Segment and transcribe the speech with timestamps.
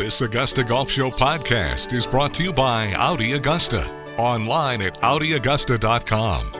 [0.00, 3.86] This Augusta Golf Show podcast is brought to you by Audi Augusta.
[4.16, 6.52] Online at AudiAugusta.com.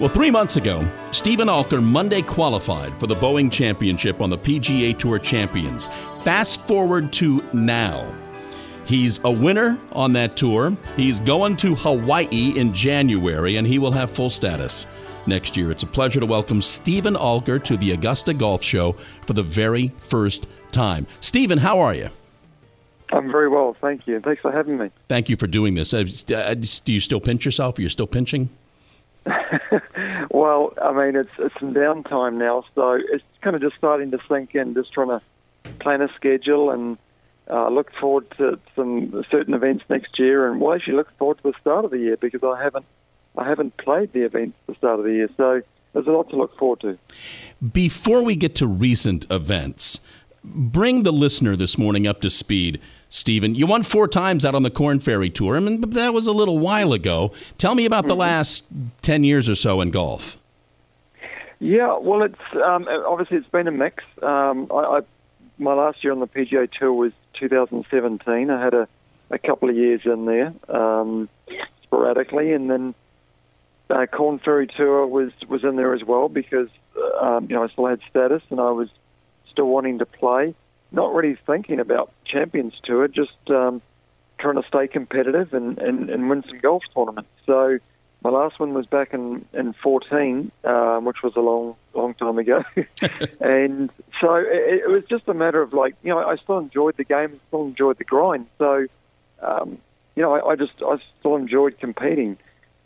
[0.00, 4.98] Well, three months ago, Steven Alker Monday qualified for the Boeing Championship on the PGA
[4.98, 5.88] Tour Champions.
[6.24, 8.10] Fast forward to now.
[8.86, 10.74] He's a winner on that tour.
[10.96, 14.86] He's going to Hawaii in January, and he will have full status
[15.30, 15.70] next year.
[15.70, 18.92] It's a pleasure to welcome Steven Alker to the Augusta Golf Show
[19.24, 21.06] for the very first time.
[21.20, 22.10] Steven, how are you?
[23.12, 24.20] I'm very well, thank you.
[24.20, 24.90] Thanks for having me.
[25.08, 25.94] Thank you for doing this.
[25.94, 26.04] Uh,
[26.34, 27.78] uh, do you still pinch yourself?
[27.78, 28.50] Are you still pinching?
[30.30, 34.18] well, I mean, it's it's some downtime now, so it's kind of just starting to
[34.28, 34.74] sink in.
[34.74, 35.20] Just trying to
[35.78, 36.96] plan a schedule and
[37.50, 41.42] uh, look forward to some certain events next year, and well, actually look forward to
[41.42, 42.86] the start of the year because I haven't
[43.36, 46.30] I haven't played the events at the start of the year, so there's a lot
[46.30, 46.98] to look forward to.
[47.72, 50.00] Before we get to recent events,
[50.44, 52.80] bring the listener this morning up to speed.
[53.08, 56.26] Steven, you won four times out on the Korn Ferry Tour, I mean, that was
[56.26, 57.32] a little while ago.
[57.58, 58.20] Tell me about the mm-hmm.
[58.20, 58.66] last
[59.02, 60.38] 10 years or so in golf.
[61.58, 64.02] Yeah, well, it's um, obviously it's been a mix.
[64.22, 65.00] Um, I, I,
[65.58, 68.48] my last year on the PGA Tour was 2017.
[68.48, 68.88] I had a,
[69.30, 71.28] a couple of years in there um,
[71.82, 72.94] sporadically, and then
[73.90, 76.68] uh, Korn Ferry Tour was was in there as well because
[77.20, 78.88] um, you know I still had status and I was
[79.50, 80.54] still wanting to play
[80.92, 83.80] not really thinking about Champions Tour, just um,
[84.38, 87.30] trying to stay competitive and, and, and win some golf tournaments.
[87.46, 87.78] So
[88.22, 92.38] my last one was back in in 14, um, which was a long long time
[92.38, 92.64] ago,
[93.40, 96.96] and so it, it, was just a matter of like you know I still enjoyed
[96.96, 98.46] the game, still enjoyed the grind.
[98.58, 98.86] So
[99.40, 99.78] um,
[100.16, 102.36] you know I, I just I still enjoyed competing,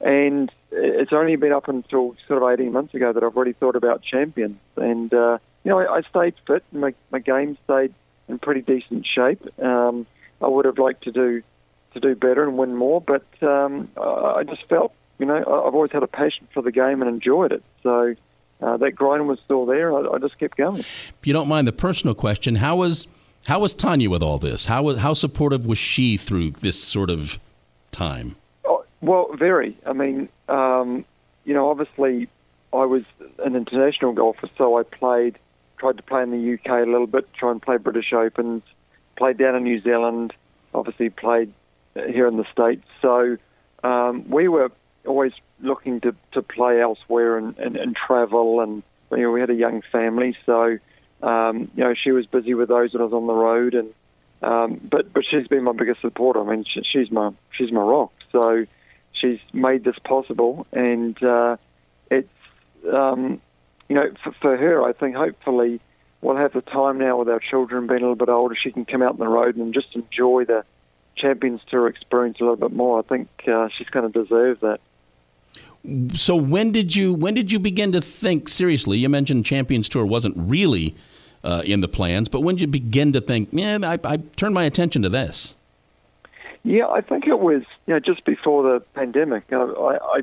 [0.00, 3.76] and it's only been up until sort of 18 months ago that I've already thought
[3.76, 6.64] about champions, and uh, you know, I, I stayed fit.
[6.72, 7.94] My my game stayed
[8.28, 9.42] in pretty decent shape.
[9.60, 10.06] Um,
[10.40, 11.42] I would have liked to do
[11.94, 15.92] to do better and win more, but um, I just felt, you know, I've always
[15.92, 17.62] had a passion for the game and enjoyed it.
[17.82, 18.16] So
[18.60, 19.92] uh, that grind was still there.
[19.92, 20.80] I, I just kept going.
[20.80, 23.08] If you don't mind the personal question, how was
[23.46, 24.66] how was Tanya with all this?
[24.66, 27.38] How was how supportive was she through this sort of
[27.90, 28.36] time?
[29.04, 29.76] Well, very.
[29.84, 31.04] I mean, um,
[31.44, 32.26] you know, obviously,
[32.72, 33.02] I was
[33.38, 35.38] an international golfer, so I played
[35.76, 38.62] tried to play in the UK a little bit, try and play British Opens,
[39.18, 40.32] played down in New Zealand,
[40.72, 41.52] obviously played
[41.94, 42.86] here in the States.
[43.02, 43.36] So
[43.82, 44.70] um, we were
[45.04, 49.50] always looking to, to play elsewhere and, and, and travel, and you know, we had
[49.50, 50.78] a young family, so
[51.22, 53.92] um, you know she was busy with those when I was on the road, and
[54.42, 56.40] um, but but she's been my biggest supporter.
[56.40, 58.12] I mean, she, she's my she's my rock.
[58.32, 58.64] So
[59.24, 61.56] she's made this possible, and uh,
[62.10, 62.28] it's
[62.92, 63.40] um,
[63.88, 65.80] you know, for, for her, I think hopefully
[66.20, 68.54] we'll have the time now with our children being a little bit older.
[68.60, 70.64] She can come out on the road and just enjoy the
[71.16, 72.98] Champions Tour experience a little bit more.
[72.98, 74.80] I think uh, she's going to deserve that.
[76.14, 78.98] So when did you when did you begin to think seriously?
[78.98, 80.96] You mentioned Champions Tour wasn't really
[81.42, 84.54] uh, in the plans, but when did you begin to think, yeah, I, I turned
[84.54, 85.56] my attention to this?
[86.64, 89.44] Yeah, I think it was you know just before the pandemic.
[89.52, 90.20] I, I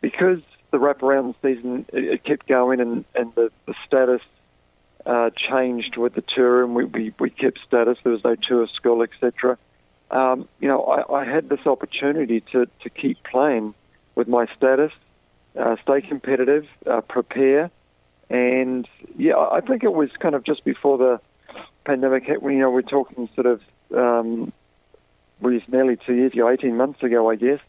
[0.00, 4.20] because the wraparound season it, it kept going, and and the, the status
[5.06, 7.98] uh, changed with the tour, and we, we, we kept status.
[8.02, 9.56] There was no tour school, etc.
[10.10, 13.74] Um, you know, I, I had this opportunity to, to keep playing
[14.14, 14.92] with my status,
[15.58, 17.70] uh, stay competitive, uh, prepare,
[18.28, 18.86] and
[19.16, 21.20] yeah, I think it was kind of just before the
[21.84, 22.42] pandemic hit.
[22.42, 23.60] You know, we're talking sort of
[23.96, 24.52] um,
[25.40, 27.60] was nearly two years ago, eighteen months ago, I guess.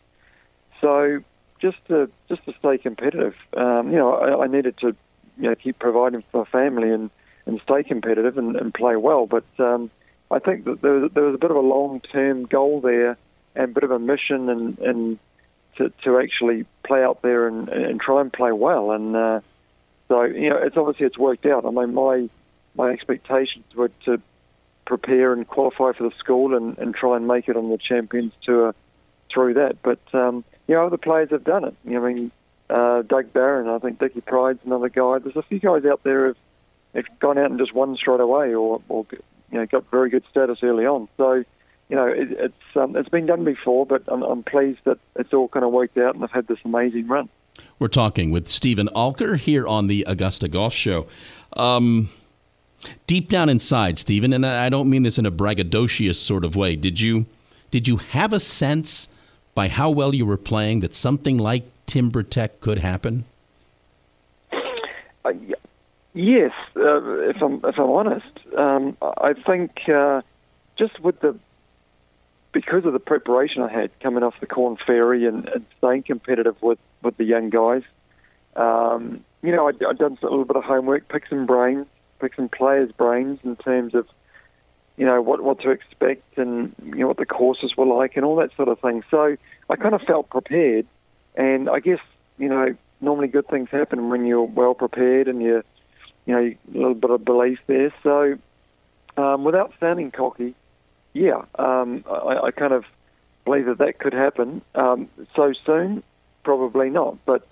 [0.81, 1.23] So
[1.61, 3.35] just to just to stay competitive.
[3.55, 4.95] Um, you know, I, I, needed to
[5.37, 7.09] you know keep providing for my family and,
[7.45, 9.27] and stay competitive and, and play well.
[9.27, 9.91] But um,
[10.29, 13.17] I think that there was, there was a bit of a long term goal there
[13.55, 15.19] and a bit of a mission and, and
[15.77, 18.91] to, to actually play out there and, and try and play well.
[18.91, 19.41] And uh,
[20.07, 21.65] so you know, it's obviously it's worked out.
[21.65, 22.29] I mean, my
[22.75, 24.21] my expectations were to
[24.97, 28.33] prepare and qualify for the school and, and try and make it on the Champions
[28.43, 28.75] Tour
[29.33, 29.81] through that.
[29.81, 31.75] But um, you know, other players have done it.
[31.87, 32.29] I mean,
[32.69, 35.19] uh, Doug Barron, I think Dickie Pride's another guy.
[35.19, 36.37] There's a few guys out there who've,
[36.93, 40.25] have gone out and just won straight away, or, or you know, got very good
[40.29, 41.07] status early on.
[41.15, 41.45] So,
[41.87, 45.33] you know, it, it's um, it's been done before, but I'm, I'm pleased that it's
[45.33, 47.29] all kind of worked out and I've had this amazing run.
[47.79, 51.07] We're talking with Steven Alker here on the Augusta Golf Show.
[51.53, 52.09] Um,
[53.07, 56.75] deep down inside, Steven, and I don't mean this in a braggadocious sort of way.
[56.75, 57.25] Did you
[57.69, 59.09] did you have a sense
[59.55, 63.25] by how well you were playing that something like TimberTech could happen?
[65.23, 65.31] Uh,
[66.13, 70.21] yes, uh, if I'm if I'm honest, um, I think uh,
[70.77, 71.37] just with the
[72.51, 76.61] because of the preparation I had coming off the Korn Ferry and, and staying competitive
[76.61, 77.83] with, with the young guys,
[78.55, 81.87] um, you know, I'd, I'd done a little bit of homework, pick some brains,
[82.35, 84.07] some players' brains in terms of,
[84.97, 88.25] you know, what, what to expect and, you know, what the courses were like and
[88.25, 89.03] all that sort of thing.
[89.09, 89.37] So
[89.69, 90.85] I kind of felt prepared.
[91.35, 91.99] And I guess,
[92.37, 95.63] you know, normally good things happen when you're well prepared and you're,
[96.25, 97.93] you know, a little bit of belief there.
[98.03, 98.37] So
[99.17, 100.55] um, without sounding cocky,
[101.13, 102.85] yeah, um, I, I, kind of
[103.43, 104.61] believe that that could happen.
[104.75, 106.03] Um, so soon,
[106.43, 107.17] probably not.
[107.25, 107.47] But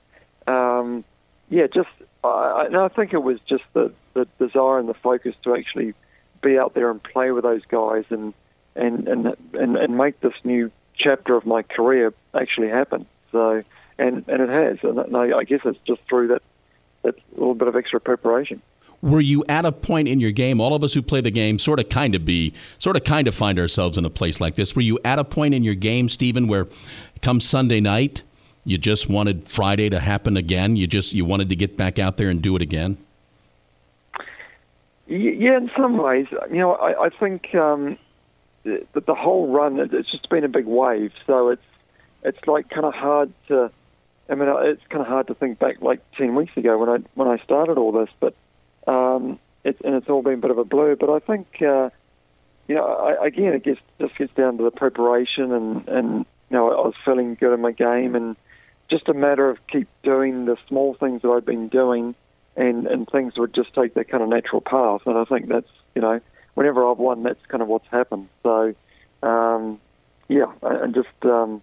[0.48, 1.04] um,
[1.50, 1.90] yeah, just
[2.24, 5.94] I, I, I think it was just the, the desire and the focus to actually
[6.42, 8.34] be out there and play with those guys and
[8.76, 13.06] and and and, and make this new chapter of my career actually happen.
[13.32, 13.64] So
[13.98, 16.42] and and it has, and I guess it's just through that
[17.04, 18.62] that little bit of extra preparation.
[19.02, 21.58] Were you at a point in your game all of us who play the game
[21.58, 24.56] sort of kind of be sort of kind of find ourselves in a place like
[24.56, 24.76] this.
[24.76, 26.68] Were you at a point in your game steven where
[27.22, 28.24] come sunday night
[28.70, 30.76] you just wanted friday to happen again?
[30.76, 32.98] You just you wanted to get back out there and do it again?
[35.08, 36.28] Yeah in some ways.
[36.50, 37.98] You know i, I think um,
[38.64, 41.12] that the whole run it's just been a big wave.
[41.26, 41.62] So it's
[42.24, 43.72] it's like kind of hard to
[44.30, 46.98] I mean, it's kind of hard to think back like ten weeks ago when I
[47.16, 48.36] when I started all this, but
[48.88, 50.96] um, it's, and it's all been a bit of a blur.
[50.96, 51.90] But I think, uh,
[52.68, 56.18] you know, I, again, it gets, just gets down to the preparation, and, and
[56.50, 58.36] you know, I was feeling good in my game, and
[58.90, 62.16] just a matter of keep doing the small things that I've been doing,
[62.56, 65.02] and and things would just take their kind of natural path.
[65.06, 66.20] And I think that's, you know,
[66.54, 68.28] whenever I've won, that's kind of what's happened.
[68.44, 68.74] So,
[69.24, 69.80] um,
[70.28, 71.08] yeah, and just.
[71.24, 71.62] Um,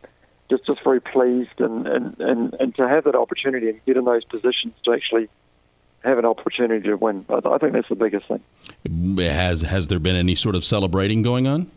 [0.48, 4.04] just, just very pleased and, and, and, and to have that opportunity and get in
[4.04, 5.28] those positions to actually
[6.04, 7.26] have an opportunity to win.
[7.28, 8.40] I think that's the biggest thing.
[9.18, 11.68] Has has there been any sort of celebrating going on?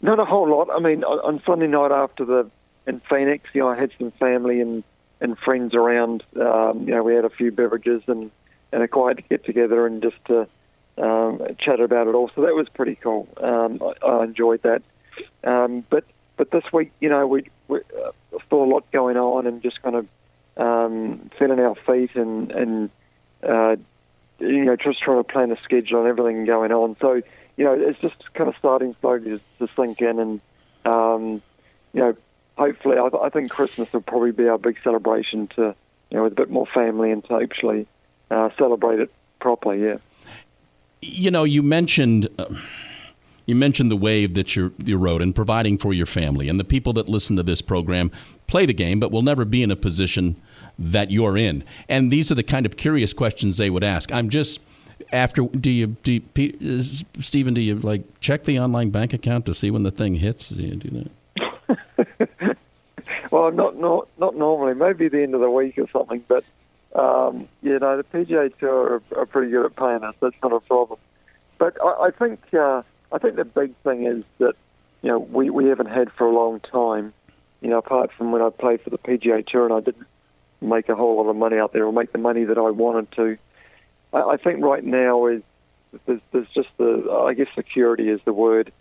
[0.00, 0.70] Not a whole lot.
[0.70, 2.48] I mean, on Sunday night after the
[2.86, 4.84] in Phoenix, you know, I had some family and
[5.20, 6.24] and friends around.
[6.34, 8.30] Um, you know, we had a few beverages and
[8.72, 10.46] and a quiet get together and just to
[10.98, 12.30] um, chat about it all.
[12.34, 13.28] So that was pretty cool.
[13.42, 14.82] Um, I, I enjoyed that.
[15.44, 16.04] Um, but
[16.36, 18.12] but this week, you know, we, we uh,
[18.50, 20.06] a lot going on and just kind of
[20.56, 22.90] um, feeling our feet and and
[23.42, 23.76] uh,
[24.38, 26.96] you know, just trying to plan a schedule and everything going on.
[27.00, 27.22] So,
[27.56, 30.40] you know, it's just kind of starting slowly to, to sink in, and
[30.84, 31.42] um,
[31.92, 32.16] you know,
[32.60, 35.74] hopefully, I, I, think Christmas will probably be our big celebration to,
[36.10, 37.86] you know, with a bit more family and to actually
[38.30, 39.10] uh, celebrate it
[39.40, 39.82] properly.
[39.82, 39.96] Yeah.
[41.00, 42.28] You know, you mentioned.
[42.38, 42.54] Uh,
[43.46, 46.64] you mentioned the wave that you you rode and providing for your family and the
[46.64, 48.12] people that listen to this program
[48.46, 50.36] play the game but will never be in a position
[50.78, 51.64] that you're in.
[51.88, 54.12] And these are the kind of curious questions they would ask.
[54.12, 54.60] I'm just
[55.10, 59.54] after do you do you, Steven do you like check the online bank account to
[59.54, 60.50] see when the thing hits?
[60.50, 61.10] Do you do that?
[63.30, 64.74] Well, not not not normally.
[64.74, 66.24] Maybe the end of the week or something.
[66.26, 66.44] But
[66.94, 70.14] um, you know, the PGA Tour are, are, pretty good at paying us.
[70.20, 70.98] That's not a problem.
[71.58, 72.82] But I, I think uh,
[73.12, 74.54] I think the big thing is that
[75.02, 77.12] you know we we haven't had for a long time.
[77.60, 80.06] You know, apart from when I played for the PGA Tour and I didn't
[80.60, 83.12] make a whole lot of money out there or make the money that I wanted
[83.12, 83.36] to.
[84.12, 85.42] I, I think right now is
[86.06, 88.72] there's, there's just the I guess security is the word.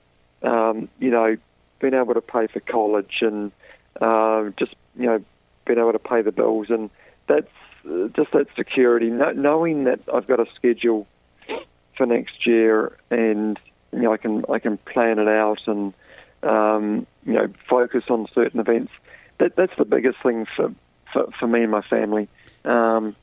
[0.41, 1.37] Um, you know,
[1.79, 3.51] being able to pay for college and
[3.99, 5.23] uh, just you know
[5.65, 6.89] being able to pay the bills and
[7.27, 7.51] that's
[7.85, 9.09] uh, just that security.
[9.09, 11.07] No, knowing that I've got a schedule
[11.95, 13.59] for next year and
[13.91, 15.93] you know I can I can plan it out and
[16.43, 18.91] um, you know focus on certain events.
[19.39, 20.73] That that's the biggest thing for
[21.13, 22.27] for, for me and my family.
[22.65, 23.15] Um,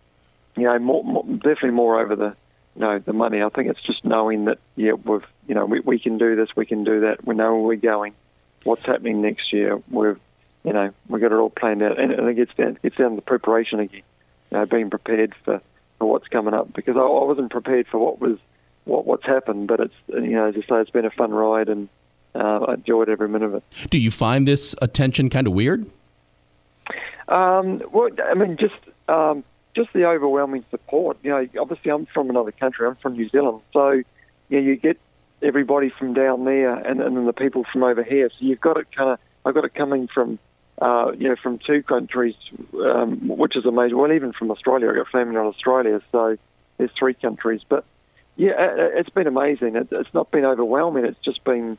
[0.57, 2.37] you know, more, more, definitely more over the
[2.75, 3.43] you know the money.
[3.43, 6.49] I think it's just knowing that yeah we've you know we, we can do this,
[6.57, 7.27] we can do that.
[7.27, 8.15] We know where we're going,
[8.65, 9.81] what's happening next year.
[9.91, 10.19] We've
[10.67, 13.11] you know we've got it all planned out, and, and it gets down gets down
[13.11, 14.03] to the preparation again.
[14.51, 15.63] You know, being prepared for,
[15.99, 18.39] for what's coming up because I, I wasn't prepared for what was
[18.85, 21.69] what what's happened, but it's you know as I say, it's been a fun ride
[21.69, 21.89] and
[22.35, 23.65] uh, I enjoyed every minute of it.
[23.91, 25.87] Do you find this attention kind of weird?
[27.29, 28.75] Um, well, I mean, just
[29.09, 29.45] um,
[29.75, 31.19] just the overwhelming support.
[31.23, 32.87] You know, obviously, I'm from another country.
[32.87, 34.05] I'm from New Zealand, so you
[34.51, 34.99] know, you get
[35.43, 38.31] everybody from down there, and, and then the people from over here.
[38.31, 39.19] So you've got it kind of.
[39.45, 40.39] I've got it coming from.
[40.81, 42.35] Uh, you know, from two countries,
[42.75, 43.97] um, which is amazing.
[43.97, 46.37] Well, even from Australia, I've got family in Australia, so
[46.77, 47.63] there's three countries.
[47.67, 47.87] But
[48.37, 49.77] yeah, it's been amazing.
[49.91, 51.07] It's not been overwhelming.
[51.07, 51.79] It's just been,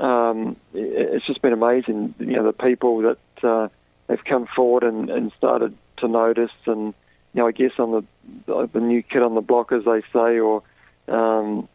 [0.00, 2.16] um, it's just been amazing.
[2.18, 3.68] You know, the people that uh,
[4.08, 6.94] they've come forward and, and started to notice, and
[7.32, 8.04] you know, I guess on
[8.46, 10.64] the the new kid on the block, as they say, or
[11.06, 11.68] um,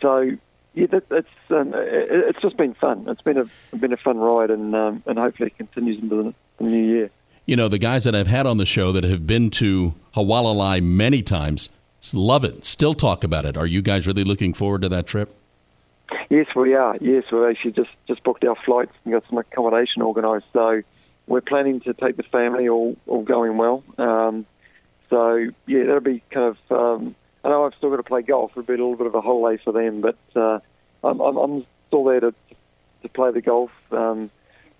[0.00, 0.30] so
[0.74, 3.06] yeah, that, that's um, it, it's just been fun.
[3.08, 6.34] It's been a been a fun ride, and um, and hopefully it continues into the,
[6.58, 7.10] the new year.
[7.46, 10.82] You know, the guys that I've had on the show that have been to Hualalai
[10.82, 11.70] many times
[12.14, 12.64] love it.
[12.64, 13.56] Still talk about it.
[13.56, 15.34] Are you guys really looking forward to that trip?
[16.28, 16.96] Yes, we are.
[17.00, 20.46] Yes, we've actually just just booked our flights and got some accommodation organised.
[20.52, 20.82] So
[21.26, 23.82] we're planning to take the family, all all going well.
[23.98, 24.46] Um,
[25.08, 26.72] so yeah, that'll be kind of.
[26.78, 28.52] Um, I know I've still got to play golf.
[28.52, 30.60] It'll be a little bit of a holiday for them, but uh,
[31.02, 32.34] I'm, I'm, I'm still there to
[33.02, 33.72] to play the golf.
[33.92, 34.30] Um,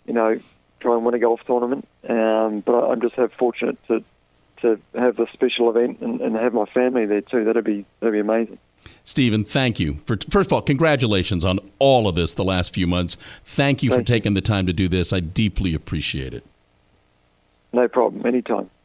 [0.07, 0.39] you know,
[0.81, 1.87] try and win a golf tournament.
[2.09, 4.05] Um, but I'm just have fortunate to
[4.63, 7.45] to have the special event and, and have my family there too.
[7.45, 8.59] That'd be that'd be amazing.
[9.05, 12.87] Steven, thank you for first of all, congratulations on all of this the last few
[12.87, 13.17] months.
[13.45, 14.37] Thank you thank for taking you.
[14.37, 15.13] the time to do this.
[15.13, 16.45] I deeply appreciate it.
[17.73, 18.27] No problem.
[18.27, 18.71] Anytime.